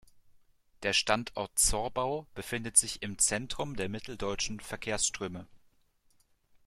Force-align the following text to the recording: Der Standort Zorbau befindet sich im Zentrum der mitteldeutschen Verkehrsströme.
Der 0.81 0.93
Standort 0.93 1.59
Zorbau 1.59 2.25
befindet 2.33 2.75
sich 2.75 3.03
im 3.03 3.19
Zentrum 3.19 3.75
der 3.75 3.87
mitteldeutschen 3.87 4.59
Verkehrsströme. 4.59 5.45